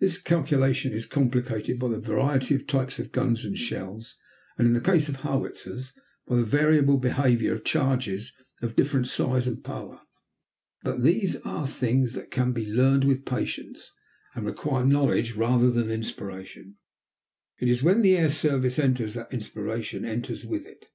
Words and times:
This 0.00 0.18
calculation 0.18 0.92
is 0.92 1.06
complicated 1.06 1.78
by 1.78 1.90
the 1.90 2.00
variety 2.00 2.56
of 2.56 2.66
types 2.66 2.98
of 2.98 3.12
guns 3.12 3.44
and 3.44 3.56
shells, 3.56 4.16
and, 4.58 4.66
in 4.66 4.72
the 4.72 4.80
case 4.80 5.08
of 5.08 5.14
howitzers, 5.18 5.92
by 6.26 6.34
the 6.34 6.42
variable 6.44 6.96
behavior 6.98 7.52
of 7.52 7.62
charges 7.62 8.32
of 8.62 8.74
different 8.74 9.06
size 9.06 9.46
and 9.46 9.62
power. 9.62 10.00
But 10.82 11.02
these 11.04 11.36
are 11.42 11.68
things 11.68 12.14
that 12.14 12.32
can 12.32 12.50
be 12.50 12.66
learned 12.66 13.04
with 13.04 13.24
patience, 13.24 13.92
and 14.34 14.44
require 14.44 14.84
knowledge 14.84 15.36
rather 15.36 15.70
than 15.70 15.88
inspiration. 15.88 16.74
It 17.60 17.68
is 17.68 17.80
when 17.84 18.02
the 18.02 18.16
air 18.18 18.30
service 18.30 18.76
enters 18.76 19.14
that 19.14 19.32
inspiration 19.32 20.04
enters 20.04 20.44
with 20.44 20.66
it. 20.66 20.88